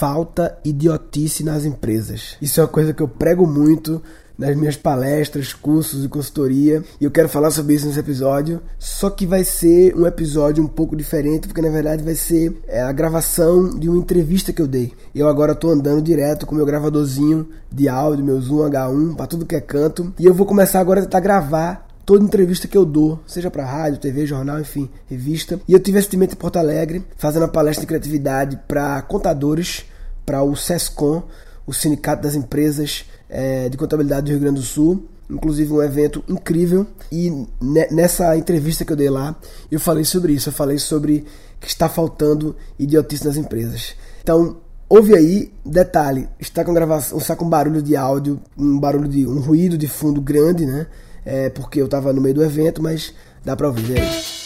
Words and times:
falta 0.00 0.58
idiotice 0.64 1.44
nas 1.44 1.66
empresas. 1.66 2.38
Isso 2.40 2.58
é 2.58 2.62
uma 2.62 2.70
coisa 2.70 2.94
que 2.94 3.02
eu 3.02 3.06
prego 3.06 3.46
muito 3.46 4.00
nas 4.38 4.56
minhas 4.56 4.74
palestras, 4.74 5.52
cursos 5.52 6.02
e 6.02 6.08
consultoria. 6.08 6.82
E 6.98 7.04
eu 7.04 7.10
quero 7.10 7.28
falar 7.28 7.50
sobre 7.50 7.74
isso 7.74 7.86
nesse 7.86 8.00
episódio. 8.00 8.62
Só 8.78 9.10
que 9.10 9.26
vai 9.26 9.44
ser 9.44 9.94
um 9.94 10.06
episódio 10.06 10.64
um 10.64 10.66
pouco 10.66 10.96
diferente, 10.96 11.46
porque 11.46 11.60
na 11.60 11.68
verdade 11.68 12.02
vai 12.02 12.14
ser 12.14 12.58
é, 12.66 12.80
a 12.80 12.90
gravação 12.92 13.78
de 13.78 13.90
uma 13.90 13.98
entrevista 13.98 14.54
que 14.54 14.62
eu 14.62 14.66
dei. 14.66 14.94
Eu 15.14 15.28
agora 15.28 15.52
estou 15.52 15.70
andando 15.70 16.00
direto 16.00 16.46
com 16.46 16.54
meu 16.54 16.64
gravadorzinho 16.64 17.46
de 17.70 17.86
áudio, 17.86 18.24
meu 18.24 18.40
Zoom 18.40 18.70
H1, 18.70 19.16
para 19.16 19.26
tudo 19.26 19.44
que 19.44 19.54
é 19.54 19.60
canto. 19.60 20.14
E 20.18 20.24
eu 20.24 20.32
vou 20.32 20.46
começar 20.46 20.80
agora 20.80 21.00
a 21.00 21.02
tentar 21.02 21.20
gravar 21.20 21.90
toda 22.10 22.24
entrevista 22.24 22.66
que 22.66 22.76
eu 22.76 22.84
dou, 22.84 23.20
seja 23.24 23.50
para 23.52 23.64
rádio, 23.64 24.00
TV, 24.00 24.26
jornal, 24.26 24.58
enfim, 24.58 24.90
revista. 25.08 25.60
E 25.68 25.72
eu 25.72 25.78
tive 25.78 25.98
esse 25.98 26.16
em 26.16 26.26
Porto 26.30 26.56
Alegre, 26.56 27.04
fazendo 27.16 27.42
uma 27.42 27.48
palestra 27.48 27.82
de 27.82 27.86
criatividade 27.86 28.58
para 28.66 29.00
contadores, 29.02 29.84
para 30.30 30.44
o 30.44 30.54
SESCOM, 30.54 31.24
o 31.66 31.72
Sindicato 31.72 32.22
das 32.22 32.36
Empresas 32.36 33.04
é, 33.28 33.68
de 33.68 33.76
Contabilidade 33.76 34.26
do 34.26 34.30
Rio 34.30 34.40
Grande 34.40 34.60
do 34.60 34.66
Sul. 34.66 35.08
Inclusive 35.28 35.72
um 35.72 35.82
evento 35.82 36.22
incrível. 36.28 36.86
E 37.10 37.46
nessa 37.90 38.36
entrevista 38.36 38.84
que 38.84 38.92
eu 38.92 38.96
dei 38.96 39.10
lá, 39.10 39.36
eu 39.70 39.80
falei 39.80 40.04
sobre 40.04 40.32
isso. 40.32 40.48
Eu 40.48 40.52
falei 40.52 40.78
sobre 40.78 41.24
que 41.60 41.66
está 41.66 41.88
faltando 41.88 42.56
idiotice 42.78 43.24
nas 43.24 43.36
empresas. 43.36 43.94
Então, 44.22 44.58
ouve 44.88 45.16
aí, 45.16 45.52
detalhe, 45.64 46.28
está 46.38 46.64
com 46.64 46.74
gravação, 46.74 47.18
está 47.18 47.36
com 47.36 47.48
barulho 47.48 47.82
de 47.82 47.96
áudio, 47.96 48.40
um 48.56 48.78
barulho 48.78 49.08
de 49.08 49.26
um 49.26 49.40
ruído 49.40 49.78
de 49.78 49.86
fundo 49.86 50.20
grande, 50.20 50.66
né? 50.66 50.86
é, 51.24 51.50
porque 51.50 51.80
eu 51.80 51.86
estava 51.86 52.12
no 52.12 52.20
meio 52.20 52.34
do 52.34 52.44
evento, 52.44 52.82
mas 52.82 53.14
dá 53.44 53.56
para 53.56 53.68
ouvir. 53.68 53.98
É 53.98 54.18
isso. 54.18 54.39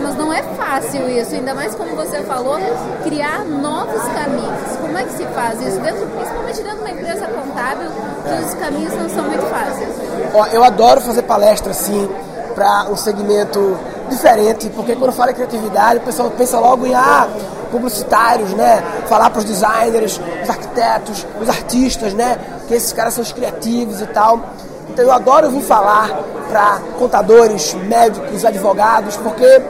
Problemas 0.00 0.16
não 0.16 0.32
é 0.32 0.42
fácil 0.42 1.08
isso, 1.08 1.34
ainda 1.34 1.54
mais 1.54 1.74
como 1.74 1.94
você 1.94 2.22
falou, 2.22 2.58
criar 3.04 3.44
novos 3.44 4.02
caminhos. 4.08 4.76
Como 4.80 4.96
é 4.96 5.04
que 5.04 5.12
se 5.12 5.24
faz 5.26 5.60
isso, 5.60 5.78
dentro, 5.80 6.06
principalmente 6.06 6.62
dentro 6.62 6.76
de 6.76 6.80
uma 6.80 6.90
empresa 6.90 7.26
contábil, 7.26 7.90
que 8.26 8.44
os 8.44 8.54
caminhos 8.54 8.94
não 8.94 9.08
são 9.10 9.24
muito 9.24 9.46
fáceis? 9.46 9.88
Ó, 10.34 10.46
eu 10.46 10.64
adoro 10.64 11.00
fazer 11.00 11.22
palestra 11.22 11.70
assim 11.70 12.08
para 12.54 12.86
um 12.90 12.96
segmento 12.96 13.78
diferente, 14.08 14.70
porque 14.70 14.96
quando 14.96 15.12
fala 15.12 15.30
em 15.30 15.34
criatividade, 15.34 15.98
o 15.98 16.02
pessoal 16.02 16.30
pensa 16.30 16.58
logo 16.58 16.86
em 16.86 16.94
ah, 16.94 17.28
publicitários, 17.70 18.52
né? 18.54 18.82
Falar 19.06 19.30
para 19.30 19.38
os 19.38 19.44
designers, 19.44 20.20
os 20.42 20.50
arquitetos, 20.50 21.26
os 21.40 21.48
artistas, 21.48 22.14
né? 22.14 22.38
Que 22.66 22.74
esses 22.74 22.92
caras 22.92 23.14
são 23.14 23.22
os 23.22 23.32
criativos 23.32 24.00
e 24.00 24.06
tal. 24.06 24.40
Então 24.88 25.04
eu 25.04 25.12
adoro 25.12 25.50
vir 25.50 25.62
falar 25.62 26.10
para 26.48 26.80
contadores, 26.98 27.74
médicos, 27.74 28.44
advogados, 28.44 29.16
porque 29.16 29.62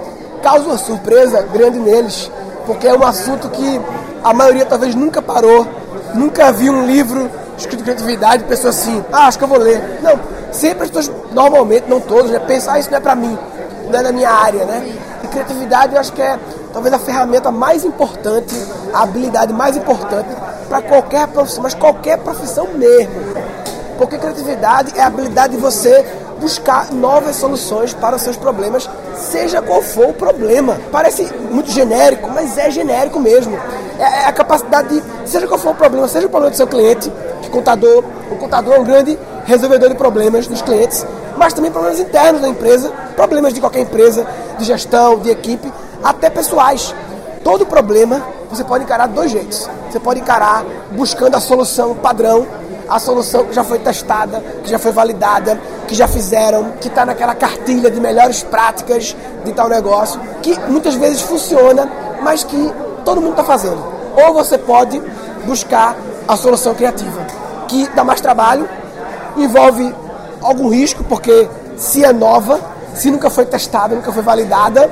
causa 0.42 0.66
uma 0.66 0.78
surpresa 0.78 1.42
grande 1.42 1.78
neles, 1.78 2.30
porque 2.66 2.86
é 2.86 2.94
um 2.94 3.04
assunto 3.04 3.48
que 3.48 3.80
a 4.22 4.32
maioria 4.32 4.64
talvez 4.64 4.94
nunca 4.94 5.22
parou, 5.22 5.66
nunca 6.14 6.52
viu 6.52 6.72
um 6.72 6.86
livro 6.86 7.30
escrito 7.56 7.84
criatividade, 7.84 8.44
pessoa 8.44 8.70
assim, 8.70 9.04
ah, 9.12 9.26
acho 9.26 9.38
que 9.38 9.44
eu 9.44 9.48
vou 9.48 9.58
ler. 9.58 10.00
Não, 10.02 10.18
sempre 10.52 10.84
as 10.84 10.90
pessoas, 10.90 11.14
normalmente, 11.32 11.84
não 11.88 12.00
todos, 12.00 12.30
né, 12.30 12.38
pensam, 12.38 12.74
ah, 12.74 12.78
isso 12.78 12.90
não 12.90 12.98
é 12.98 13.00
para 13.00 13.14
mim 13.14 13.38
não 13.90 14.00
é 14.00 14.02
da 14.02 14.12
minha 14.12 14.30
área, 14.30 14.64
né? 14.64 14.96
E 15.22 15.26
criatividade 15.26 15.94
eu 15.94 16.00
acho 16.00 16.12
que 16.12 16.22
é 16.22 16.38
talvez 16.72 16.94
a 16.94 16.98
ferramenta 16.98 17.50
mais 17.50 17.84
importante, 17.84 18.54
a 18.94 19.02
habilidade 19.02 19.52
mais 19.52 19.76
importante 19.76 20.28
para 20.68 20.80
qualquer 20.82 21.26
profissão, 21.28 21.62
mas 21.62 21.74
qualquer 21.74 22.18
profissão 22.18 22.68
mesmo. 22.74 23.12
Porque 23.98 24.16
criatividade 24.16 24.96
é 24.96 25.02
a 25.02 25.06
habilidade 25.06 25.56
de 25.56 25.60
você 25.60 26.06
buscar 26.40 26.90
novas 26.92 27.36
soluções 27.36 27.92
para 27.92 28.16
os 28.16 28.22
seus 28.22 28.36
problemas, 28.36 28.88
seja 29.14 29.60
qual 29.60 29.82
for 29.82 30.08
o 30.08 30.14
problema. 30.14 30.78
Parece 30.90 31.24
muito 31.50 31.70
genérico, 31.70 32.28
mas 32.30 32.56
é 32.56 32.70
genérico 32.70 33.20
mesmo. 33.20 33.56
É, 33.98 34.02
é 34.02 34.26
a 34.26 34.32
capacidade 34.32 34.88
de, 34.88 35.28
seja 35.28 35.46
qual 35.46 35.58
for 35.58 35.72
o 35.72 35.74
problema, 35.74 36.08
seja 36.08 36.26
o 36.26 36.30
problema 36.30 36.50
do 36.50 36.56
seu 36.56 36.66
cliente, 36.66 37.12
que 37.42 37.50
contador, 37.50 38.02
o 38.30 38.36
contador 38.36 38.74
é 38.74 38.78
um 38.78 38.84
grande 38.84 39.18
resolvedor 39.44 39.90
de 39.90 39.94
problemas 39.94 40.46
dos 40.46 40.62
clientes, 40.62 41.06
mas 41.36 41.52
também 41.52 41.70
problemas 41.70 42.00
internos 42.00 42.40
da 42.40 42.48
empresa, 42.48 42.90
problemas 43.14 43.52
de 43.52 43.60
qualquer 43.60 43.80
empresa, 43.80 44.26
de 44.58 44.64
gestão, 44.64 45.18
de 45.18 45.30
equipe, 45.30 45.70
até 46.02 46.30
pessoais. 46.30 46.94
Todo 47.44 47.66
problema 47.66 48.22
você 48.50 48.64
pode 48.64 48.84
encarar 48.84 49.06
de 49.06 49.14
dois 49.14 49.30
jeitos. 49.30 49.68
Você 49.90 50.00
pode 50.00 50.20
encarar 50.20 50.64
buscando 50.92 51.34
a 51.34 51.40
solução 51.40 51.94
padrão, 51.94 52.46
a 52.90 52.98
solução 52.98 53.44
que 53.44 53.54
já 53.54 53.62
foi 53.62 53.78
testada, 53.78 54.42
que 54.64 54.70
já 54.70 54.78
foi 54.78 54.90
validada, 54.90 55.58
que 55.86 55.94
já 55.94 56.08
fizeram, 56.08 56.72
que 56.80 56.88
está 56.88 57.06
naquela 57.06 57.34
cartilha 57.34 57.90
de 57.90 58.00
melhores 58.00 58.42
práticas 58.42 59.16
de 59.44 59.52
tal 59.52 59.68
negócio, 59.68 60.20
que 60.42 60.58
muitas 60.68 60.94
vezes 60.94 61.20
funciona, 61.22 61.88
mas 62.20 62.42
que 62.42 62.72
todo 63.04 63.20
mundo 63.20 63.32
está 63.32 63.44
fazendo. 63.44 63.82
Ou 64.16 64.34
você 64.34 64.58
pode 64.58 65.00
buscar 65.46 65.96
a 66.26 66.36
solução 66.36 66.74
criativa, 66.74 67.24
que 67.68 67.88
dá 67.94 68.02
mais 68.02 68.20
trabalho, 68.20 68.68
envolve 69.36 69.94
algum 70.42 70.68
risco, 70.68 71.04
porque 71.04 71.48
se 71.76 72.04
é 72.04 72.12
nova, 72.12 72.60
se 72.94 73.10
nunca 73.10 73.30
foi 73.30 73.46
testada, 73.46 73.94
nunca 73.94 74.12
foi 74.12 74.22
validada, 74.22 74.90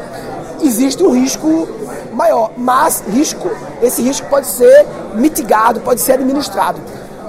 existe 0.63 1.03
um 1.03 1.11
risco 1.11 1.69
maior. 2.13 2.53
Mas 2.57 3.03
risco, 3.09 3.51
esse 3.83 4.03
risco 4.03 4.27
pode 4.29 4.47
ser 4.47 4.87
mitigado, 5.15 5.81
pode 5.81 6.01
ser 6.01 6.13
administrado. 6.13 6.81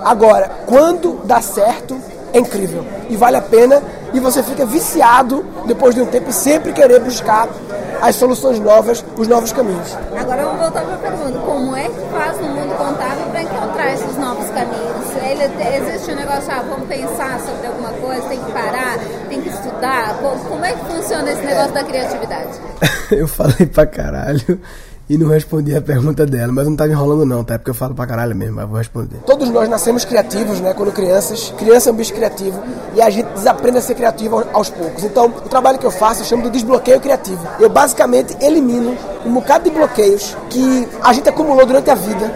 Agora, 0.03 0.49
quando 0.65 1.21
dá 1.23 1.41
certo, 1.41 1.97
é 2.33 2.39
incrível 2.39 2.85
e 3.09 3.15
vale 3.15 3.37
a 3.37 3.41
pena 3.41 3.81
e 4.13 4.19
você 4.19 4.41
fica 4.43 4.65
viciado 4.65 5.45
depois 5.65 5.95
de 5.95 6.01
um 6.01 6.05
tempo 6.05 6.29
e 6.29 6.33
sempre 6.33 6.73
querer 6.73 6.99
buscar 6.99 7.47
as 8.01 8.15
soluções 8.15 8.59
novas, 8.59 9.03
os 9.17 9.27
novos 9.27 9.51
caminhos. 9.51 9.95
Agora 10.17 10.41
eu 10.41 10.49
vou 10.49 10.57
voltar 10.57 10.83
para 10.83 10.95
a 10.95 10.97
pergunta: 10.97 11.39
como 11.39 11.75
é 11.75 11.83
que 11.83 11.99
faz 12.11 12.39
no 12.39 12.47
mundo 12.47 12.77
contábil 12.77 13.25
para 13.31 13.41
encontrar 13.41 13.93
esses 13.93 14.17
novos 14.17 14.49
caminhos? 14.49 14.99
Ele, 15.21 15.43
existe 15.77 16.11
um 16.11 16.15
negócio, 16.15 16.51
ah, 16.51 16.63
vamos 16.67 16.87
pensar 16.87 17.39
sobre 17.41 17.67
alguma 17.67 17.91
coisa, 17.93 18.21
tem 18.27 18.43
que 18.43 18.51
parar, 18.51 18.97
tem 19.27 19.41
que 19.41 19.49
estudar. 19.49 20.17
Como 20.47 20.65
é 20.65 20.71
que 20.73 20.85
funciona 20.85 21.31
esse 21.31 21.41
negócio 21.41 21.73
da 21.73 21.83
criatividade? 21.83 22.59
eu 23.11 23.27
falei 23.27 23.65
pra 23.65 23.85
caralho 23.85 24.59
e 25.09 25.17
não 25.17 25.27
respondi 25.27 25.75
a 25.75 25.81
pergunta 25.81 26.23
dela, 26.23 26.53
mas 26.53 26.67
não 26.67 26.75
tá 26.75 26.85
me 26.85 26.91
enrolando 26.91 27.25
não, 27.25 27.43
tá? 27.43 27.55
É 27.55 27.57
porque 27.57 27.71
eu 27.71 27.75
falo 27.75 27.95
pra 27.95 28.05
caralho 28.05 28.35
mesmo, 28.35 28.57
mas 28.57 28.69
vou 28.69 28.77
responder. 28.77 29.17
Todos 29.25 29.49
nós 29.49 29.67
nascemos 29.67 30.05
criativos, 30.05 30.59
né? 30.61 30.73
Quando 30.75 30.91
crianças. 30.91 31.51
Criança 31.57 31.89
é 31.89 31.93
um 31.93 31.95
bicho 31.95 32.13
criativo 32.13 32.61
e 32.95 33.01
a 33.01 33.09
gente 33.09 33.25
desaprende 33.33 33.79
a 33.79 33.81
ser 33.81 33.95
criativo 33.95 34.45
aos 34.53 34.69
poucos. 34.69 35.03
Então, 35.03 35.25
o 35.25 35.49
trabalho 35.49 35.79
que 35.79 35.85
eu 35.85 35.91
faço 35.91 36.21
eu 36.21 36.25
chamo 36.25 36.43
de 36.43 36.51
desbloqueio 36.51 36.99
criativo. 36.99 37.45
Eu 37.59 37.69
basicamente 37.69 38.37
elimino 38.39 38.95
um 39.25 39.33
bocado 39.33 39.63
de 39.63 39.71
bloqueios 39.71 40.37
que 40.47 40.87
a 41.01 41.11
gente 41.11 41.27
acumulou 41.27 41.65
durante 41.65 41.89
a 41.89 41.95
vida 41.95 42.31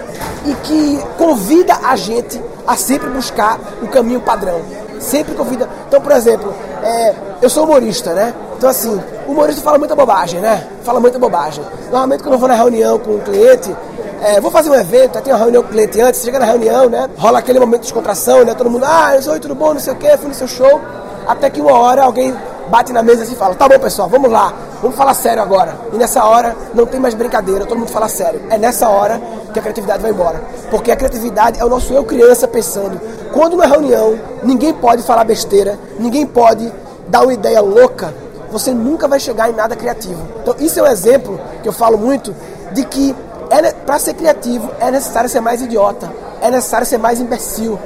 e 0.45 0.53
que 0.56 1.00
convida 1.16 1.75
a 1.83 1.95
gente 1.95 2.41
a 2.66 2.75
sempre 2.75 3.07
buscar 3.09 3.59
o 3.83 3.88
caminho 3.88 4.19
padrão. 4.22 4.82
Sempre 5.03 5.35
convida. 5.35 5.67
Então, 5.87 5.99
por 5.99 6.13
exemplo, 6.13 6.53
é, 6.81 7.13
eu 7.41 7.49
sou 7.49 7.65
humorista, 7.65 8.13
né? 8.13 8.33
Então, 8.57 8.69
assim, 8.69 9.01
o 9.27 9.31
humorista 9.31 9.61
fala 9.61 9.77
muita 9.77 9.95
bobagem, 9.95 10.39
né? 10.39 10.65
Fala 10.83 10.99
muita 10.99 11.19
bobagem. 11.19 11.63
Normalmente, 11.91 12.23
quando 12.23 12.33
eu 12.33 12.39
vou 12.39 12.47
na 12.47 12.55
reunião 12.55 12.97
com 12.97 13.11
um 13.15 13.19
cliente, 13.19 13.75
é, 14.21 14.39
vou 14.39 14.49
fazer 14.49 14.69
um 14.69 14.75
evento, 14.75 15.19
tem 15.21 15.33
uma 15.33 15.39
reunião 15.39 15.61
com 15.61 15.67
o 15.67 15.71
cliente 15.71 15.99
antes, 15.99 16.21
chega 16.21 16.39
na 16.39 16.45
reunião, 16.45 16.89
né? 16.89 17.09
Rola 17.17 17.39
aquele 17.39 17.59
momento 17.59 17.81
de 17.81 17.87
descontração, 17.87 18.45
né? 18.45 18.53
Todo 18.53 18.69
mundo, 18.69 18.85
ah, 18.85 19.11
oi, 19.27 19.39
tudo 19.39 19.53
bom, 19.53 19.73
não 19.73 19.81
sei 19.81 19.91
o 19.91 19.97
quê, 19.97 20.17
fui 20.17 20.29
no 20.29 20.33
seu 20.33 20.47
show. 20.47 20.79
Até 21.27 21.49
que 21.49 21.59
uma 21.59 21.73
hora 21.73 22.03
alguém 22.03 22.33
bate 22.69 22.93
na 22.93 23.03
mesa 23.03 23.25
e 23.25 23.35
fala: 23.35 23.55
tá 23.55 23.67
bom, 23.67 23.77
pessoal, 23.77 24.07
vamos 24.07 24.31
lá, 24.31 24.53
vamos 24.83 24.97
falar 24.97 25.13
sério 25.13 25.41
agora. 25.41 25.77
E 25.94 25.95
nessa 25.95 26.25
hora 26.25 26.53
não 26.73 26.85
tem 26.85 26.99
mais 26.99 27.13
brincadeira, 27.13 27.66
todo 27.66 27.79
mundo 27.79 27.89
fala 27.89 28.09
sério. 28.09 28.41
É 28.49 28.57
nessa 28.57 28.89
hora 28.89 29.19
que 29.53 29.57
a 29.57 29.61
criatividade 29.61 30.01
vai 30.01 30.11
embora. 30.11 30.44
Porque 30.69 30.91
a 30.91 30.95
criatividade 30.95 31.57
é 31.57 31.63
o 31.63 31.69
nosso 31.69 31.94
eu 31.94 32.03
criança 32.03 32.47
pensando. 32.49 32.99
Quando 33.31 33.55
na 33.55 33.66
reunião 33.66 34.19
ninguém 34.44 34.74
pode 34.74 35.01
falar 35.03 35.24
besteira, 35.24 35.80
ninguém 35.97 36.25
pode 36.25 36.69
dar 37.07 37.24
uma 37.24 37.33
ideia 37.33 37.62
louca, 37.62 38.13
você 38.51 38.71
nunca 38.71 39.07
vai 39.07 39.21
chegar 39.21 39.50
em 39.50 39.53
nada 39.53 39.74
criativo. 39.74 40.21
Então, 40.41 40.56
isso 40.59 40.80
é 40.80 40.83
um 40.83 40.88
exemplo 40.88 41.39
que 41.62 41.69
eu 41.69 41.74
falo 41.74 41.97
muito 41.97 42.35
de 42.74 42.83
que 42.83 43.15
é, 43.50 43.71
para 43.71 43.97
ser 44.00 44.15
criativo 44.15 44.69
é 44.81 44.91
necessário 44.91 45.30
ser 45.30 45.39
mais 45.39 45.62
idiota, 45.62 46.12
é 46.41 46.51
necessário 46.51 46.85
ser 46.85 46.97
mais 46.97 47.21
imbecil, 47.21 47.80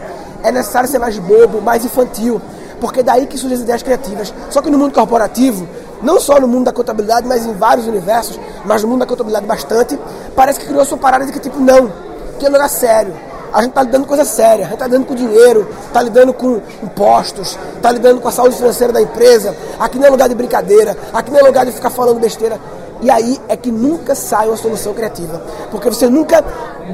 é 0.43 0.51
necessário 0.51 0.89
ser 0.89 0.97
mais 0.97 1.19
bobo, 1.19 1.61
mais 1.61 1.85
infantil, 1.85 2.41
porque 2.79 3.01
é 3.01 3.03
daí 3.03 3.27
que 3.27 3.37
surgem 3.37 3.57
as 3.57 3.63
ideias 3.63 3.83
criativas. 3.83 4.33
Só 4.49 4.61
que 4.61 4.69
no 4.69 4.77
mundo 4.77 4.93
corporativo, 4.93 5.67
não 6.01 6.19
só 6.19 6.39
no 6.39 6.47
mundo 6.47 6.65
da 6.65 6.71
contabilidade, 6.71 7.27
mas 7.27 7.45
em 7.45 7.53
vários 7.53 7.87
universos, 7.87 8.39
mas 8.65 8.81
no 8.83 8.89
mundo 8.89 8.99
da 8.99 9.05
contabilidade 9.05 9.45
bastante, 9.45 9.99
parece 10.35 10.59
que 10.59 10.65
criou 10.65 10.85
sua 10.85 10.97
parada 10.97 11.25
de 11.25 11.31
que 11.31 11.39
tipo, 11.39 11.59
não, 11.59 11.91
que 12.39 12.45
é 12.45 12.49
um 12.49 12.51
lugar 12.51 12.69
sério, 12.69 13.13
a 13.53 13.61
gente 13.61 13.69
está 13.69 13.83
lidando 13.83 14.03
com 14.03 14.09
coisa 14.09 14.25
séria, 14.25 14.65
a 14.65 14.69
gente 14.69 14.73
está 14.73 14.85
lidando 14.85 15.05
com 15.05 15.15
dinheiro, 15.15 15.67
está 15.87 16.01
lidando 16.01 16.33
com 16.33 16.61
impostos, 16.83 17.57
está 17.75 17.91
lidando 17.91 18.19
com 18.19 18.27
a 18.27 18.31
saúde 18.31 18.55
financeira 18.55 18.91
da 18.91 19.01
empresa. 19.01 19.55
Aqui 19.79 19.97
não 19.97 20.05
é 20.05 20.09
lugar 20.09 20.27
de 20.27 20.35
brincadeira, 20.35 20.95
aqui 21.13 21.31
não 21.31 21.39
é 21.39 21.43
lugar 21.43 21.65
de 21.65 21.71
ficar 21.71 21.89
falando 21.89 22.19
besteira. 22.19 22.59
E 23.01 23.09
aí 23.09 23.39
é 23.47 23.55
que 23.55 23.71
nunca 23.71 24.15
sai 24.15 24.47
uma 24.47 24.57
solução 24.57 24.93
criativa, 24.93 25.41
porque 25.71 25.89
você 25.89 26.07
nunca 26.09 26.43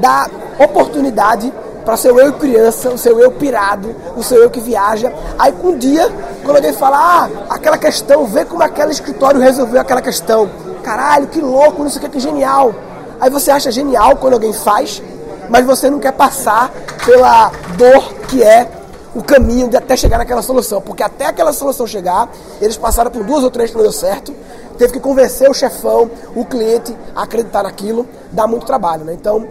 dá 0.00 0.28
oportunidade 0.58 1.52
para 1.84 1.94
o 1.94 1.98
seu 1.98 2.18
eu 2.18 2.32
criança, 2.34 2.90
o 2.90 2.98
seu 2.98 3.18
eu 3.20 3.30
pirado, 3.32 3.94
o 4.16 4.22
seu 4.22 4.42
eu 4.42 4.50
que 4.50 4.60
viaja. 4.60 5.12
Aí 5.38 5.52
um 5.62 5.76
dia, 5.76 6.10
quando 6.44 6.56
alguém 6.56 6.72
fala, 6.72 6.98
ah, 6.98 7.28
aquela 7.50 7.78
questão, 7.78 8.26
vê 8.26 8.44
como 8.44 8.62
aquele 8.62 8.92
escritório 8.92 9.40
resolveu 9.40 9.80
aquela 9.80 10.02
questão. 10.02 10.48
Caralho, 10.82 11.26
que 11.26 11.40
louco, 11.40 11.82
não 11.82 11.90
sei 11.90 11.98
o 11.98 12.02
que, 12.02 12.10
que 12.10 12.20
genial. 12.20 12.74
Aí 13.20 13.30
você 13.30 13.50
acha 13.50 13.70
genial 13.70 14.16
quando 14.16 14.34
alguém 14.34 14.52
faz, 14.52 15.02
mas 15.48 15.64
você 15.64 15.88
não 15.88 15.98
quer 15.98 16.12
passar 16.12 16.70
pela 17.04 17.50
dor 17.76 18.12
que 18.28 18.42
é 18.42 18.68
o 19.14 19.22
caminho 19.22 19.68
de 19.68 19.76
até 19.76 19.96
chegar 19.96 20.18
naquela 20.18 20.42
solução. 20.42 20.80
Porque 20.80 21.02
até 21.02 21.26
aquela 21.26 21.52
solução 21.52 21.86
chegar, 21.86 22.28
eles 22.60 22.76
passaram 22.76 23.10
por 23.10 23.24
duas 23.24 23.42
ou 23.42 23.50
três 23.50 23.70
que 23.70 23.76
não 23.76 23.82
deu 23.82 23.92
certo, 23.92 24.34
teve 24.76 24.92
que 24.92 25.00
convencer 25.00 25.48
o 25.48 25.54
chefão, 25.54 26.10
o 26.34 26.44
cliente 26.44 26.94
a 27.14 27.22
acreditar 27.22 27.62
naquilo, 27.62 28.06
dá 28.30 28.46
muito 28.46 28.66
trabalho, 28.66 29.04
né? 29.04 29.14
Então, 29.14 29.46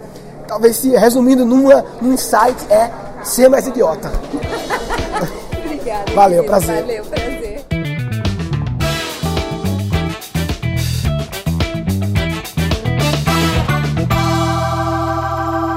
talvez 0.47 0.75
se 0.77 0.89
resumindo 0.89 1.45
numa, 1.45 1.83
num 2.01 2.13
insight 2.13 2.55
é 2.69 2.91
ser 3.23 3.49
mais 3.49 3.65
idiota. 3.65 4.11
Valeu, 6.13 6.44
prazer. 6.44 6.81
Valeu, 6.81 7.06
prazer. 7.06 7.33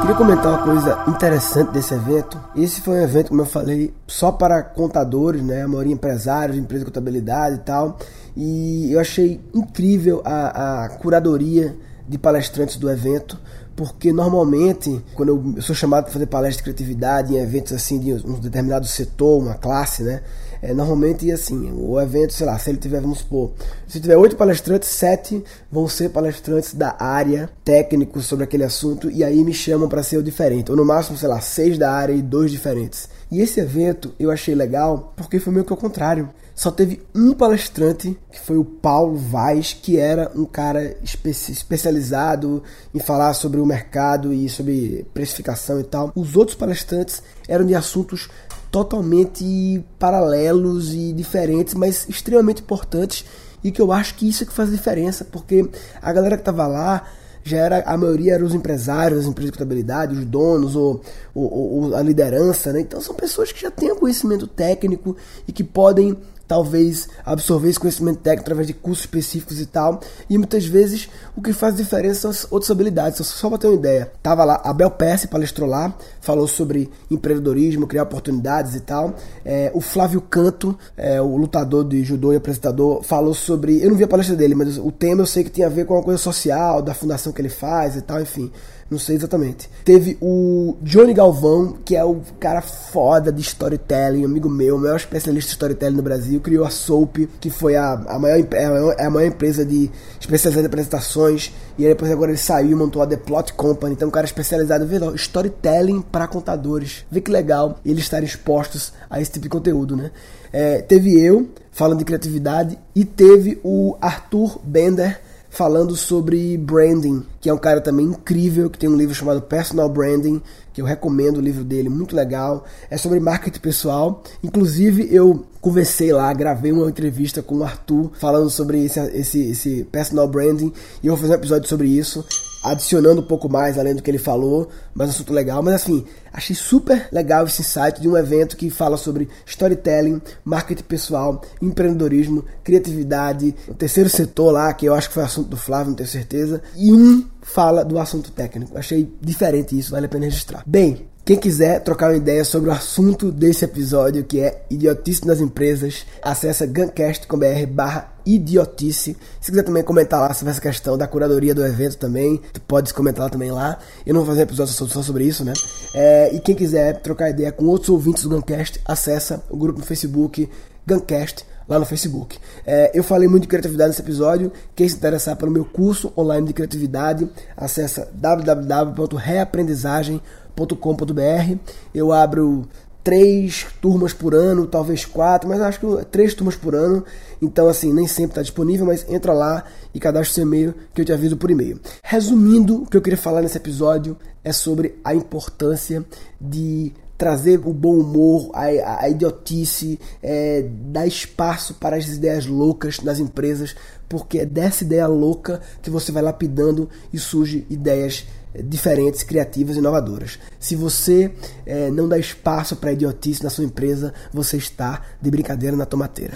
Queria 0.00 0.14
comentar 0.14 0.46
uma 0.46 0.62
coisa 0.62 1.04
interessante 1.08 1.72
desse 1.72 1.94
evento. 1.94 2.38
Esse 2.54 2.82
foi 2.82 2.98
um 2.98 3.02
evento, 3.02 3.28
como 3.30 3.40
eu 3.40 3.46
falei, 3.46 3.94
só 4.06 4.30
para 4.30 4.62
contadores, 4.62 5.42
né? 5.42 5.62
A 5.62 5.68
maioria 5.68 5.94
empresários, 5.94 6.58
empresa 6.58 6.84
de 6.84 6.90
contabilidade 6.90 7.56
e 7.56 7.60
tal. 7.60 7.98
E 8.36 8.92
eu 8.92 9.00
achei 9.00 9.40
incrível 9.54 10.20
a, 10.22 10.84
a 10.84 10.88
curadoria 10.90 11.74
de 12.06 12.18
palestrantes 12.18 12.76
do 12.76 12.90
evento, 12.90 13.38
porque 13.76 14.10
normalmente, 14.10 15.04
quando 15.14 15.54
eu, 15.56 15.62
sou 15.62 15.76
chamado 15.76 16.04
para 16.04 16.12
fazer 16.14 16.26
palestra 16.26 16.56
de 16.56 16.62
criatividade 16.62 17.34
em 17.34 17.38
eventos 17.38 17.74
assim 17.74 18.00
de 18.00 18.12
um 18.26 18.40
determinado 18.40 18.86
setor, 18.86 19.38
uma 19.38 19.54
classe, 19.54 20.02
né? 20.02 20.22
É, 20.62 20.72
normalmente, 20.72 21.30
assim, 21.30 21.70
o 21.76 22.00
evento, 22.00 22.32
sei 22.32 22.46
lá, 22.46 22.58
se 22.58 22.70
ele 22.70 22.78
tiver, 22.78 23.00
vamos 23.00 23.18
supor, 23.18 23.52
se 23.86 24.00
tiver 24.00 24.16
oito 24.16 24.34
palestrantes, 24.34 24.88
sete 24.88 25.44
vão 25.70 25.86
ser 25.86 26.08
palestrantes 26.08 26.72
da 26.72 26.96
área, 26.98 27.50
técnicos 27.62 28.24
sobre 28.24 28.44
aquele 28.44 28.64
assunto, 28.64 29.10
e 29.10 29.22
aí 29.22 29.44
me 29.44 29.52
chamam 29.52 29.88
para 29.88 30.02
ser 30.02 30.16
o 30.16 30.22
diferente. 30.22 30.70
Ou 30.70 30.76
no 30.76 30.84
máximo, 30.84 31.18
sei 31.18 31.28
lá, 31.28 31.40
seis 31.40 31.76
da 31.76 31.92
área 31.92 32.14
e 32.14 32.22
dois 32.22 32.50
diferentes. 32.50 33.08
E 33.30 33.40
esse 33.40 33.60
evento 33.60 34.14
eu 34.18 34.30
achei 34.30 34.54
legal 34.54 35.12
porque 35.14 35.38
foi 35.38 35.52
meio 35.52 35.64
que 35.64 35.72
ao 35.72 35.76
contrário. 35.76 36.30
Só 36.56 36.70
teve 36.70 37.02
um 37.14 37.34
palestrante, 37.34 38.18
que 38.32 38.40
foi 38.40 38.56
o 38.56 38.64
Paulo 38.64 39.14
Vaz, 39.14 39.74
que 39.74 39.98
era 39.98 40.32
um 40.34 40.46
cara 40.46 40.96
espe 41.04 41.28
especializado 41.28 42.62
em 42.94 42.98
falar 42.98 43.34
sobre 43.34 43.60
o 43.60 43.66
mercado 43.66 44.32
e 44.32 44.48
sobre 44.48 45.06
precificação 45.12 45.78
e 45.78 45.84
tal. 45.84 46.10
Os 46.16 46.34
outros 46.34 46.56
palestrantes 46.56 47.22
eram 47.46 47.66
de 47.66 47.74
assuntos 47.74 48.30
totalmente 48.70 49.84
paralelos 49.98 50.94
e 50.94 51.12
diferentes, 51.12 51.74
mas 51.74 52.08
extremamente 52.08 52.62
importantes 52.62 53.26
e 53.62 53.70
que 53.70 53.82
eu 53.82 53.92
acho 53.92 54.14
que 54.14 54.26
isso 54.26 54.42
é 54.42 54.46
que 54.46 54.52
faz 54.52 54.70
diferença, 54.70 55.26
porque 55.26 55.68
a 56.00 56.10
galera 56.10 56.38
que 56.38 56.42
tava 56.42 56.66
lá 56.66 57.04
já 57.44 57.58
era 57.58 57.82
a 57.86 57.96
maioria 57.96 58.34
eram 58.34 58.46
os 58.46 58.54
empresários, 58.54 59.20
as 59.20 59.26
empresas 59.26 59.52
de 59.52 59.58
contabilidade, 59.58 60.16
os 60.16 60.24
donos 60.24 60.74
ou, 60.74 61.00
ou, 61.34 61.84
ou 61.84 61.96
a 61.96 62.02
liderança, 62.02 62.72
né? 62.72 62.80
Então 62.80 63.00
são 63.00 63.14
pessoas 63.14 63.52
que 63.52 63.60
já 63.60 63.70
têm 63.70 63.94
conhecimento 63.94 64.46
técnico 64.46 65.16
e 65.46 65.52
que 65.52 65.62
podem 65.62 66.16
talvez 66.46 67.08
absorver 67.24 67.68
esse 67.68 67.80
conhecimento 67.80 68.20
técnico 68.20 68.42
através 68.42 68.66
de 68.66 68.72
cursos 68.72 69.04
específicos 69.04 69.60
e 69.60 69.66
tal. 69.66 70.00
E 70.28 70.38
muitas 70.38 70.66
vezes 70.66 71.08
o 71.36 71.42
que 71.42 71.52
faz 71.52 71.76
diferença 71.76 72.20
são 72.20 72.30
as 72.30 72.46
outras 72.50 72.70
habilidades. 72.70 73.24
Só 73.26 73.48
para 73.48 73.58
ter 73.58 73.66
uma 73.66 73.76
ideia, 73.76 74.12
tava 74.22 74.44
lá, 74.44 74.60
a 74.64 74.72
Bel 74.72 74.90
Pesce 74.90 75.28
palestrou 75.28 75.68
lá, 75.68 75.94
falou 76.20 76.46
sobre 76.46 76.90
empreendedorismo, 77.10 77.86
criar 77.86 78.04
oportunidades 78.04 78.74
e 78.74 78.80
tal. 78.80 79.14
É, 79.44 79.70
o 79.74 79.80
Flávio 79.80 80.20
Canto, 80.20 80.76
é, 80.96 81.20
o 81.20 81.36
lutador 81.36 81.84
de 81.84 82.02
judô 82.02 82.32
e 82.32 82.36
apresentador, 82.36 83.02
falou 83.02 83.34
sobre. 83.34 83.82
Eu 83.82 83.90
não 83.90 83.96
vi 83.96 84.04
a 84.04 84.08
palestra 84.08 84.36
dele, 84.36 84.54
mas 84.54 84.78
o 84.78 84.90
tema 84.90 85.22
eu 85.22 85.26
sei 85.26 85.44
que 85.44 85.50
tinha 85.50 85.66
a 85.66 85.70
ver 85.70 85.86
com 85.86 85.94
uma 85.94 86.02
coisa 86.02 86.18
social, 86.18 86.82
da 86.82 86.94
fundação 86.94 87.32
que 87.32 87.40
ele 87.40 87.48
faz 87.48 87.96
e 87.96 88.02
tal, 88.02 88.20
enfim. 88.20 88.50
Não 88.88 89.00
sei 89.00 89.16
exatamente. 89.16 89.68
Teve 89.84 90.16
o 90.20 90.76
Johnny 90.80 91.12
Galvão, 91.12 91.76
que 91.84 91.96
é 91.96 92.04
o 92.04 92.20
cara 92.38 92.62
foda 92.62 93.32
de 93.32 93.40
storytelling, 93.40 94.24
amigo 94.24 94.48
meu, 94.48 94.76
o 94.76 94.78
maior 94.78 94.96
especialista 94.96 95.48
de 95.48 95.54
storytelling 95.54 95.96
no 95.96 96.02
Brasil. 96.02 96.40
Criou 96.40 96.64
a 96.64 96.70
Soap, 96.70 97.16
que 97.40 97.50
foi 97.50 97.74
a, 97.74 97.94
a, 97.94 98.18
maior, 98.18 98.46
é 98.52 99.04
a 99.04 99.10
maior 99.10 99.26
empresa 99.26 99.64
de 99.64 99.90
especializada 100.20 100.66
em 100.66 100.68
apresentações. 100.68 101.52
E 101.76 101.84
aí 101.84 101.92
depois 101.92 102.12
agora 102.12 102.30
ele 102.30 102.38
saiu 102.38 102.70
e 102.70 102.74
montou 102.76 103.02
a 103.02 103.06
The 103.08 103.16
Plot 103.16 103.54
Company. 103.54 103.94
Então, 103.94 104.06
um 104.06 104.12
cara 104.12 104.24
especializado 104.24 104.84
em 104.84 105.14
storytelling 105.16 106.00
para 106.00 106.28
contadores. 106.28 107.04
Vê 107.10 107.20
que 107.20 107.30
legal 107.30 107.80
eles 107.84 108.04
estarem 108.04 108.26
expostos 108.26 108.92
a 109.10 109.20
esse 109.20 109.32
tipo 109.32 109.42
de 109.42 109.48
conteúdo, 109.48 109.96
né? 109.96 110.12
É, 110.52 110.80
teve 110.80 111.20
eu 111.20 111.48
falando 111.72 111.98
de 111.98 112.04
criatividade 112.04 112.78
e 112.94 113.04
teve 113.04 113.60
o 113.64 113.96
Arthur 114.00 114.60
Bender 114.62 115.20
falando 115.56 115.96
sobre 115.96 116.54
branding, 116.58 117.24
que 117.40 117.48
é 117.48 117.54
um 117.54 117.56
cara 117.56 117.80
também 117.80 118.04
incrível, 118.04 118.68
que 118.68 118.78
tem 118.78 118.90
um 118.90 118.96
livro 118.96 119.14
chamado 119.14 119.40
Personal 119.40 119.88
Branding, 119.88 120.42
que 120.70 120.82
eu 120.82 120.84
recomendo 120.84 121.38
o 121.38 121.40
livro 121.40 121.64
dele, 121.64 121.88
muito 121.88 122.14
legal. 122.14 122.66
É 122.90 122.98
sobre 122.98 123.18
marketing 123.20 123.60
pessoal. 123.60 124.22
Inclusive, 124.44 125.08
eu 125.10 125.46
conversei 125.58 126.12
lá, 126.12 126.30
gravei 126.34 126.72
uma 126.72 126.90
entrevista 126.90 127.42
com 127.42 127.56
o 127.56 127.64
Arthur 127.64 128.12
falando 128.20 128.50
sobre 128.50 128.84
esse, 128.84 129.00
esse, 129.16 129.50
esse 129.50 129.84
personal 129.90 130.28
branding 130.28 130.70
e 131.02 131.06
eu 131.06 131.14
vou 131.14 131.22
fazer 131.22 131.32
um 131.32 131.36
episódio 131.36 131.68
sobre 131.68 131.88
isso 131.88 132.22
adicionando 132.70 133.20
um 133.20 133.24
pouco 133.24 133.48
mais 133.48 133.78
além 133.78 133.94
do 133.94 134.02
que 134.02 134.10
ele 134.10 134.18
falou, 134.18 134.68
mas 134.94 135.10
assunto 135.10 135.32
legal. 135.32 135.62
Mas 135.62 135.74
assim, 135.74 136.04
achei 136.32 136.54
super 136.54 137.08
legal 137.12 137.46
esse 137.46 137.62
insight 137.62 138.00
de 138.00 138.08
um 138.08 138.16
evento 138.16 138.56
que 138.56 138.70
fala 138.70 138.96
sobre 138.96 139.28
storytelling, 139.44 140.20
marketing 140.44 140.84
pessoal, 140.84 141.40
empreendedorismo, 141.60 142.44
criatividade, 142.64 143.54
o 143.68 143.74
terceiro 143.74 144.08
setor 144.08 144.52
lá, 144.52 144.72
que 144.74 144.86
eu 144.86 144.94
acho 144.94 145.08
que 145.08 145.14
foi 145.14 145.22
assunto 145.22 145.48
do 145.48 145.56
Flávio, 145.56 145.88
não 145.88 145.96
tenho 145.96 146.08
certeza, 146.08 146.62
e 146.76 146.92
um 146.92 147.24
fala 147.40 147.84
do 147.84 147.98
assunto 147.98 148.30
técnico. 148.30 148.76
Achei 148.76 149.10
diferente 149.20 149.78
isso, 149.78 149.92
vale 149.92 150.06
a 150.06 150.08
pena 150.08 150.24
registrar. 150.24 150.62
Bem, 150.66 151.08
quem 151.26 151.36
quiser 151.36 151.80
trocar 151.80 152.10
uma 152.10 152.16
ideia 152.16 152.44
sobre 152.44 152.70
o 152.70 152.72
assunto 152.72 153.32
desse 153.32 153.64
episódio, 153.64 154.22
que 154.22 154.38
é 154.38 154.62
idiotice 154.70 155.26
nas 155.26 155.40
empresas, 155.40 156.06
acessa 156.22 156.64
guncast.com.br 156.64 157.66
barra 157.68 158.12
idiotice. 158.24 159.16
Se 159.40 159.50
quiser 159.50 159.64
também 159.64 159.82
comentar 159.82 160.20
lá 160.20 160.32
sobre 160.32 160.52
essa 160.52 160.60
questão 160.60 160.96
da 160.96 161.08
curadoria 161.08 161.52
do 161.52 161.66
evento 161.66 161.96
também, 161.96 162.40
tu 162.52 162.60
pode 162.60 162.94
comentar 162.94 163.24
lá 163.24 163.28
também 163.28 163.50
lá. 163.50 163.76
Eu 164.06 164.14
não 164.14 164.20
vou 164.20 164.30
fazer 164.30 164.42
episódio 164.42 164.72
só 164.72 165.02
sobre 165.02 165.24
isso, 165.24 165.44
né? 165.44 165.52
É, 165.92 166.32
e 166.32 166.38
quem 166.38 166.54
quiser 166.54 167.00
trocar 167.00 167.28
ideia 167.28 167.50
com 167.50 167.64
outros 167.64 167.88
ouvintes 167.88 168.22
do 168.22 168.28
Guncast, 168.28 168.80
acessa 168.84 169.42
o 169.50 169.56
grupo 169.56 169.80
no 169.80 169.84
Facebook 169.84 170.48
Guncast 170.86 171.44
lá 171.68 171.80
no 171.80 171.84
Facebook. 171.84 172.38
É, 172.64 172.92
eu 172.94 173.02
falei 173.02 173.28
muito 173.28 173.42
de 173.42 173.48
criatividade 173.48 173.88
nesse 173.88 174.02
episódio. 174.02 174.52
Quem 174.76 174.88
se 174.88 174.94
interessar 174.94 175.34
pelo 175.34 175.50
meu 175.50 175.64
curso 175.64 176.12
online 176.16 176.46
de 176.46 176.52
criatividade, 176.52 177.28
acessa 177.56 178.08
www.reaprendizagem.com 178.14 180.45
com.br 180.76 181.56
Eu 181.92 182.12
abro 182.12 182.66
três 183.06 183.66
turmas 183.80 184.12
por 184.12 184.34
ano, 184.34 184.66
talvez 184.66 185.04
quatro, 185.04 185.48
mas 185.48 185.60
acho 185.60 185.78
que 185.78 185.86
três 186.06 186.34
turmas 186.34 186.56
por 186.56 186.74
ano. 186.74 187.04
Então, 187.40 187.68
assim, 187.68 187.92
nem 187.92 188.08
sempre 188.08 188.32
está 188.32 188.42
disponível, 188.42 188.84
mas 188.84 189.08
entra 189.08 189.32
lá 189.32 189.64
e 189.94 190.00
cadastra 190.00 190.34
seu 190.34 190.42
e-mail 190.42 190.74
que 190.92 191.02
eu 191.02 191.04
te 191.04 191.12
aviso 191.12 191.36
por 191.36 191.48
e-mail. 191.48 191.78
Resumindo, 192.02 192.82
o 192.82 192.86
que 192.86 192.96
eu 192.96 193.00
queria 193.00 193.16
falar 193.16 193.42
nesse 193.42 193.56
episódio 193.56 194.16
é 194.42 194.52
sobre 194.52 194.98
a 195.04 195.14
importância 195.14 196.04
de 196.40 196.92
trazer 197.16 197.60
o 197.64 197.72
bom 197.72 197.98
humor, 197.98 198.50
a, 198.52 199.04
a, 199.04 199.08
idiotice, 199.08 199.98
é, 200.22 200.64
dar 200.68 201.06
espaço 201.06 201.74
para 201.74 201.96
as 201.96 202.06
ideias 202.08 202.46
loucas 202.46 203.00
nas 203.00 203.18
empresas, 203.18 203.74
porque 204.08 204.40
é 204.40 204.46
dessa 204.46 204.84
ideia 204.84 205.06
louca 205.06 205.60
que 205.82 205.90
você 205.90 206.12
vai 206.12 206.22
lapidando 206.22 206.88
e 207.12 207.18
surge 207.18 207.66
ideias 207.70 208.26
diferentes, 208.62 209.22
criativas 209.22 209.76
e 209.76 209.78
inovadoras. 209.78 210.38
Se 210.58 210.74
você 210.76 211.32
é, 211.64 211.90
não 211.90 212.08
dá 212.08 212.18
espaço 212.18 212.76
para 212.76 212.92
idiotice 212.92 213.42
na 213.42 213.50
sua 213.50 213.64
empresa, 213.64 214.14
você 214.32 214.56
está 214.56 215.02
de 215.20 215.30
brincadeira 215.30 215.76
na 215.76 215.86
tomateira. 215.86 216.34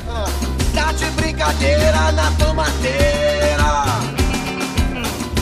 Tá 0.75 0.93
de 0.93 1.05
brincadeira 1.11 2.13
na 2.13 2.31
tomateira. 2.33 3.61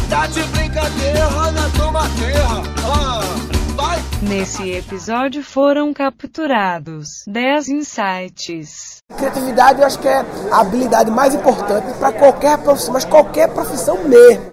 Tá 0.09 0.27
de 0.27 0.43
brincadeira 0.43 1.53
na 1.53 1.69
tomateira. 1.71 2.49
Ah. 2.85 3.38
Nesse 4.21 4.73
episódio 4.73 5.45
foram 5.45 5.95
capturados 5.95 7.23
10 7.29 7.69
insights. 7.69 8.97
Criatividade 9.17 9.81
eu 9.81 9.87
acho 9.87 9.99
que 10.01 10.09
é 10.09 10.25
a 10.51 10.61
habilidade 10.61 11.09
mais 11.09 11.37
importante 11.37 11.97
para 12.01 12.11
qualquer 12.11 12.59
profissão, 12.59 12.93
mas 12.93 13.05
qualquer 13.05 13.49
profissão 13.49 14.03
mesmo. 14.09 14.51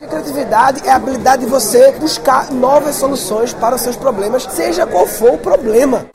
Criatividade 0.00 0.84
é 0.84 0.90
a 0.90 0.96
habilidade 0.96 1.44
de 1.44 1.50
você 1.50 1.92
buscar 1.92 2.50
novas 2.50 2.96
soluções 2.96 3.54
para 3.54 3.76
os 3.76 3.82
seus 3.82 3.96
problemas, 3.96 4.42
seja 4.42 4.84
qual 4.84 5.06
for 5.06 5.34
o 5.34 5.38
problema. 5.38 6.10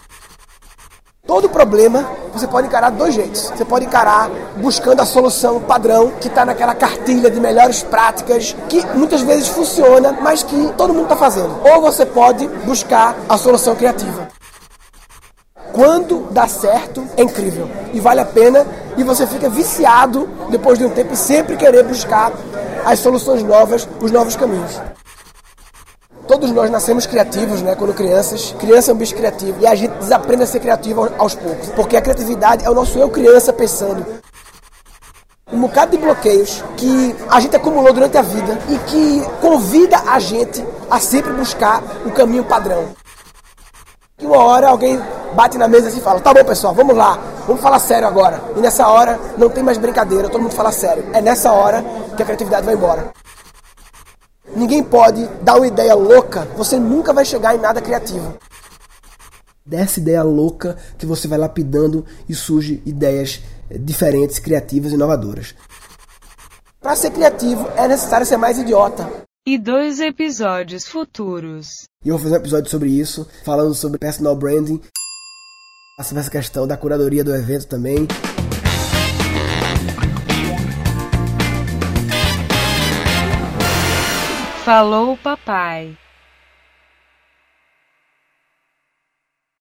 Todo 1.30 1.48
problema 1.48 2.10
você 2.34 2.48
pode 2.48 2.66
encarar 2.66 2.90
de 2.90 2.98
dois 2.98 3.14
jeitos. 3.14 3.52
Você 3.56 3.64
pode 3.64 3.86
encarar 3.86 4.32
buscando 4.58 5.00
a 5.00 5.06
solução 5.06 5.62
padrão 5.62 6.12
que 6.20 6.28
está 6.28 6.44
naquela 6.44 6.74
cartilha 6.74 7.30
de 7.30 7.40
melhores 7.40 7.84
práticas 7.84 8.56
que 8.68 8.84
muitas 8.98 9.22
vezes 9.22 9.48
funciona, 9.48 10.12
mas 10.12 10.42
que 10.42 10.74
todo 10.76 10.92
mundo 10.92 11.04
está 11.04 11.16
fazendo. 11.16 11.56
Ou 11.72 11.82
você 11.82 12.04
pode 12.04 12.48
buscar 12.66 13.16
a 13.30 13.38
solução 13.38 13.76
criativa. 13.76 14.28
Quando 15.72 16.32
dá 16.32 16.48
certo, 16.48 17.08
é 17.16 17.22
incrível 17.22 17.70
e 17.94 18.00
vale 18.00 18.22
a 18.22 18.26
pena 18.26 18.66
e 18.98 19.04
você 19.04 19.28
fica 19.28 19.48
viciado 19.52 20.28
depois 20.50 20.80
de 20.80 20.86
um 20.86 20.90
tempo 20.90 21.14
e 21.14 21.16
sempre 21.16 21.56
querer 21.58 21.84
buscar 21.84 22.34
as 22.84 22.98
soluções 22.98 23.44
novas, 23.44 23.88
os 24.02 24.10
novos 24.10 24.36
caminhos. 24.36 24.82
Todos 26.30 26.52
nós 26.52 26.70
nascemos 26.70 27.08
criativos, 27.08 27.64
né, 27.64 27.74
quando 27.74 27.92
crianças. 27.92 28.54
Criança 28.60 28.92
é 28.92 28.94
um 28.94 28.98
bicho 28.98 29.16
criativo 29.16 29.58
e 29.62 29.66
a 29.66 29.74
gente 29.74 29.96
desaprende 29.96 30.44
a 30.44 30.46
ser 30.46 30.60
criativo 30.60 31.10
aos 31.18 31.34
poucos, 31.34 31.70
porque 31.70 31.98
a 31.98 32.02
criatividade 32.02 32.64
é 32.64 32.70
o 32.70 32.76
nosso 32.76 33.00
eu 33.00 33.10
criança 33.10 33.52
pensando. 33.52 34.06
Um 35.52 35.60
bocado 35.62 35.90
de 35.90 35.98
bloqueios 35.98 36.64
que 36.78 37.16
a 37.32 37.40
gente 37.40 37.56
acumulou 37.56 37.92
durante 37.92 38.16
a 38.16 38.22
vida 38.22 38.60
e 38.70 38.78
que 38.78 39.24
convida 39.42 39.98
a 40.06 40.20
gente 40.20 40.64
a 40.88 41.00
sempre 41.00 41.34
buscar 41.34 41.82
o 42.06 42.12
caminho 42.12 42.44
padrão. 42.44 42.90
E 44.20 44.26
uma 44.28 44.38
hora 44.38 44.70
alguém 44.70 45.02
bate 45.34 45.58
na 45.58 45.68
mesa 45.68 45.90
e 45.90 46.00
fala: 46.00 46.20
Tá 46.20 46.32
bom, 46.32 46.44
pessoal, 46.44 46.76
vamos 46.76 46.96
lá, 46.96 47.18
vamos 47.48 47.60
falar 47.60 47.80
sério 47.80 48.08
agora. 48.08 48.40
E 48.56 48.60
nessa 48.60 48.88
hora 48.88 49.20
não 49.36 49.50
tem 49.50 49.64
mais 49.64 49.80
brincadeira, 49.80 50.30
todo 50.30 50.44
mundo 50.44 50.54
fala 50.54 50.72
sério. 50.72 51.06
É 51.12 51.22
nessa 51.22 51.52
hora 51.52 51.84
que 52.16 52.22
a 52.22 52.26
criatividade 52.26 52.68
vai 52.68 52.76
embora. 52.76 53.12
Ninguém 54.60 54.84
pode 54.84 55.26
dar 55.42 55.56
uma 55.56 55.68
ideia 55.68 55.96
louca, 55.96 56.44
você 56.58 56.78
nunca 56.78 57.14
vai 57.14 57.24
chegar 57.24 57.56
em 57.56 57.60
nada 57.60 57.82
criativo. 57.82 58.38
Dessa 59.66 60.02
ideia 60.02 60.22
louca 60.22 60.78
que 60.98 61.06
você 61.06 61.30
vai 61.30 61.40
lapidando 61.40 62.06
e 62.28 62.36
surge 62.36 62.84
ideias 62.86 63.42
eh, 63.70 63.78
diferentes, 63.78 64.38
criativas 64.38 64.92
e 64.92 64.96
inovadoras. 64.96 65.56
Para 66.82 66.94
ser 66.98 67.12
criativo 67.12 67.70
é 67.78 67.88
necessário 67.88 68.26
ser 68.26 68.36
mais 68.36 68.58
idiota. 68.58 69.10
E 69.48 69.58
dois 69.58 70.02
episódios 70.02 70.86
futuros. 70.86 71.86
E 72.04 72.10
eu 72.10 72.18
vou 72.18 72.24
fazer 72.24 72.36
um 72.36 72.40
episódio 72.40 72.70
sobre 72.70 72.90
isso, 72.90 73.26
falando 73.46 73.74
sobre 73.74 73.98
personal 73.98 74.36
branding, 74.36 74.82
sobre 76.04 76.20
essa 76.20 76.30
questão 76.30 76.68
da 76.68 76.76
curadoria 76.76 77.24
do 77.24 77.34
evento 77.34 77.66
também. 77.66 78.06
Falou 84.70 85.18
papai. 85.18 85.98